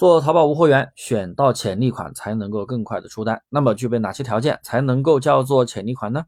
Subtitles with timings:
[0.00, 3.42] 做淘宝无货源，选到潜力款才能够更快的出单。
[3.50, 6.24] 那么具备哪些条件才能够叫做潜力款呢？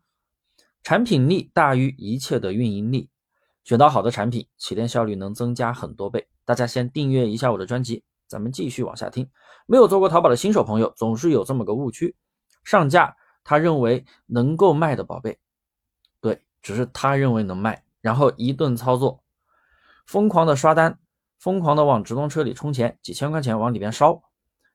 [0.82, 3.08] 产品力大于一切的运营力，
[3.64, 6.28] 选到好的产品，起店效率能增加很多倍。
[6.44, 9.26] 大家先订阅一下我的专辑，咱们继续往下听。
[9.66, 12.14] 没有做过淘宝的新手朋友，总是有这么个误区：
[12.64, 15.38] 上架他认为能够卖的宝贝，
[16.20, 19.22] 对，只是他认为能卖，然后一顿操作，
[20.04, 20.98] 疯狂的刷单。
[21.42, 24.22] 疯狂的往直通车里充钱，几千块钱往里边烧，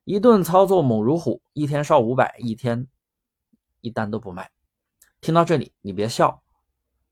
[0.03, 2.89] 一顿操作猛如虎，一天烧五百，一天
[3.79, 4.51] 一单都不卖。
[5.21, 6.43] 听到这里，你别笑，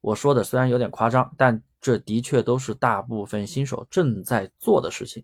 [0.01, 5.23] 我说的虽然有点夸张，但这的确都是大部分新手正在做的事情。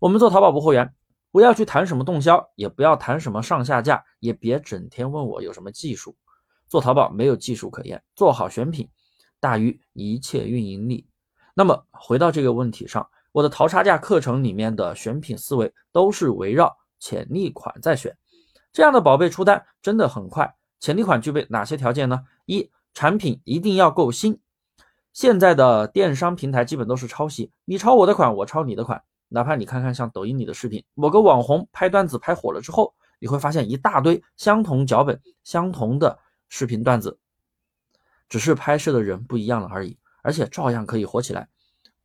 [0.00, 0.92] 我们做淘宝不货源，
[1.30, 6.16] 不要去谈什么动销，也不要谈什么上下架，也别整天问我有什么技术。
[6.66, 8.90] 做淘宝没有技术可言，做好选品
[9.38, 11.06] 大于一切运营力。
[11.54, 13.08] 那么回到这个问题上。
[13.38, 18.16] 我的淘差价课程里面的选品思维都是围绕潜力款在选，
[18.72, 20.56] 这样的宝贝出单真的很快。
[20.80, 22.24] 潜力款具备哪些条件呢？
[22.46, 24.40] 一、产品一定要够新。
[25.12, 29.00] 现在的电商平台基本都是抄袭，你抄我的款，我抄你的款。
[29.28, 37.16] 哪怕你看看像抖音里的视频，某个网红拍段子拍火了之后，你会发现一大堆相同脚本、相同的视频段子，
[38.28, 41.48] 只是拍摄的人不一样了而已，而且照样可以火起来。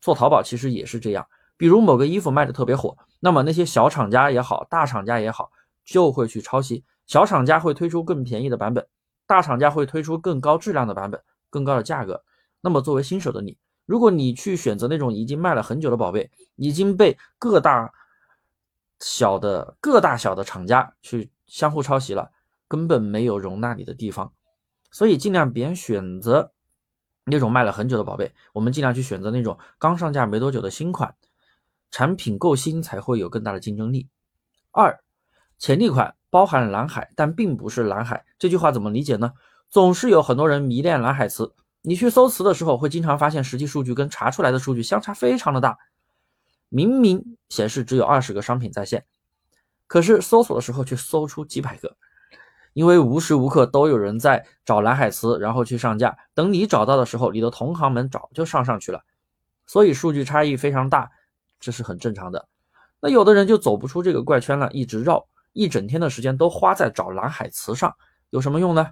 [0.04, 5.50] 做淘宝其实也是这样，比如某个衣服卖的特别火，那么那些小厂家也好，大厂家也好，
[5.86, 6.84] 就会去抄袭。
[7.08, 8.86] 小厂家会推出更便宜的版本，
[9.26, 12.22] 大厂家会推出更高质量的版本，更高的价格。
[12.60, 17.94] 那么作为新手的你，如果你去选择那种已经卖了很久的宝贝，已经被各大
[19.00, 22.30] 小的各大小的厂家去相互抄袭了，
[22.68, 24.34] 根本没有容纳你的地方。
[24.92, 26.52] 所以尽量别选择。
[27.26, 31.16] 那种卖了很久的宝贝，我们尽量去选择那种刚上架没多久的新款，
[31.92, 34.10] 产品够新才会有更大的竞争力。
[34.72, 35.00] 二，
[35.58, 38.26] 潜力款包含蓝海，但并不是蓝海。
[38.38, 39.34] 这句话怎么理解呢？
[39.70, 45.78] 总是有很多人迷恋蓝海词，你去搜词的时候，会经常发现实际数据跟查出来的数据相差非常的大。
[46.70, 49.06] 明明显示只有二十个商品在线，
[49.88, 51.96] 可是搜索的时候却搜出几百个。
[52.74, 56.18] 因为无时无刻都有人在找蓝海词，然后去上架。
[56.34, 59.02] 等你找到的时候，你的同行们早就上上去了，
[59.66, 61.10] 所以数据差异非常大，
[61.60, 62.48] 这是很正常的。
[63.00, 67.94] 那有的人就走不出这个怪圈了，一直绕，一整天的时间都花在找蓝海词上，
[68.30, 68.88] 有什么用呢？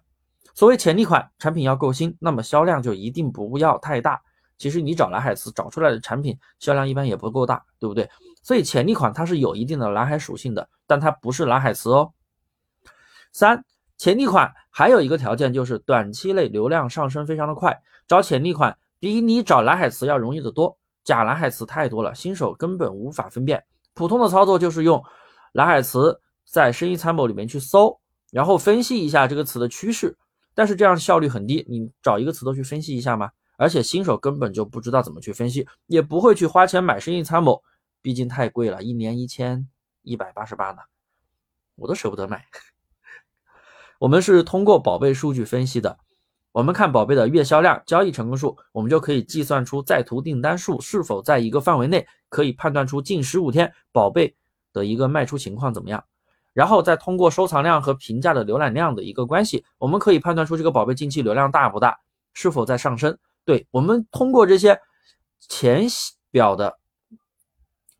[0.54, 4.22] 所谓潜力款产品要够新，那么销量就一定不要太大。
[4.58, 8.10] 其实你找蓝海词找出来的产品销量一般也不够大，对不对？
[8.44, 12.14] 所以潜力款它是有一定的蓝海属性的，但它不是蓝海词哦。
[13.32, 13.66] 三。
[14.02, 20.76] 潜力款还有一个条件就是短期内流量上升非常的快，找潜力款比你找蓝海词要容易得多。
[21.04, 23.64] 假蓝海词太多了，新手根本无法分辨。
[23.94, 25.04] 普通的操作就是用
[25.52, 26.20] 蓝海词
[26.50, 27.96] 在生意参谋里面去搜，
[28.32, 30.18] 然后分析一下这个词的趋势。
[30.56, 33.30] 但是这样效率很低，你找一个词都去分析一下吗？
[33.56, 37.62] 而且新手根本就不知道怎么去分析，也不会去花钱买生意参谋，
[38.02, 39.70] 毕竟太贵了，一年一千
[40.02, 40.82] 一百八十八呢，
[41.76, 42.44] 我都舍不得买。
[44.02, 46.00] 我们是通过宝贝数据分析的，
[46.52, 54.36] 我们看宝贝的月销量、交易成功数，我们就可以计算出在途订单数是否在一个范围内，可以判断出近十五天宝贝
[54.74, 56.04] 的一个卖出情况怎么样。
[56.52, 62.00] 然后再通过收藏量和评价的浏览量的一个关系，我们可以判断出这个宝贝近期流量大不大，
[62.34, 63.16] 是否在上升。
[63.46, 64.80] 对我们通过这些
[65.48, 65.86] 浅
[66.32, 66.76] 表的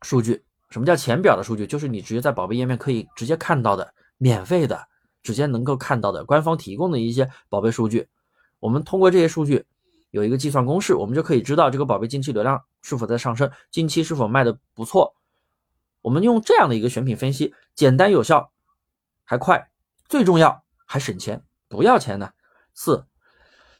[0.00, 1.64] 数据，什么叫浅表的数据？
[1.64, 4.88] 就是你直接在宝贝页面可以直接看到的，免费的。
[5.22, 8.08] 直接能够看到的官方提供的一些宝贝数据，
[8.60, 9.64] 我们通过这些数据
[10.10, 15.14] 有一个计算公式，我们就可以知道这个宝贝近期流量是否在上升，近期是否卖的不错。
[16.00, 18.50] 我们用这样的一个选品分析，简单有效，
[19.24, 19.70] 还快，
[20.08, 22.32] 最重要还省钱，不要钱呢。
[22.74, 23.06] 四，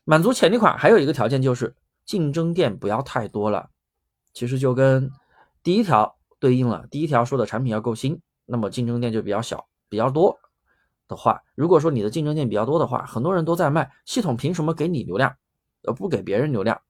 [0.04, 1.74] 满足潜力款还有一个条件就是
[2.04, 3.70] 竞争店不要太多了。
[4.32, 5.10] 其实就跟
[5.62, 10.38] 第一条对应了，第一条说的产品要够新，那么竞争店就比较小，比较多。
[11.12, 15.36] 的话，如果说你的竞争店比较多的话，很多人都在卖，系统凭什么给你流量，
[15.84, 16.80] 而不给别人流量？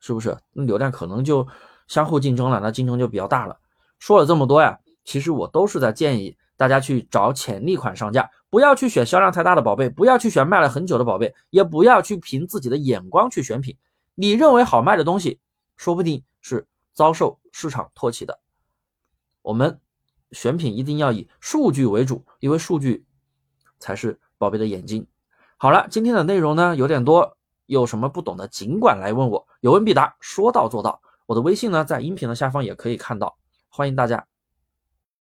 [0.00, 0.36] 是不是？
[0.52, 1.46] 那流量可能就
[1.86, 3.58] 相互竞争了，那竞争就比较大了。
[3.98, 13.76] 说了这么多呀，其实我都是在建议大家去找潜力款上架，不要去选销量太大的宝贝，不要去选卖了很久的宝贝，也不要去凭自己的眼光去选品。
[14.14, 15.40] 你认为好卖的东西，
[15.76, 18.38] 说不定是遭受市场唾弃的。
[19.42, 19.80] 我们
[20.30, 23.04] 选品一定要以数据为主，因为数据。
[23.78, 25.06] 才是宝贝的眼睛。
[25.56, 27.36] 好了，今天的内容呢有点多，
[27.66, 31.00] 有什么不懂的尽管来问我，有问必答，说到做到。
[31.26, 33.36] 我的微信呢在音频的下方也可以看到，
[33.68, 34.24] 欢迎大家。